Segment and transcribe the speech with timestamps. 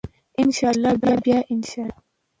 [0.39, 2.01] ان شاء الله بیا ان شاء الله.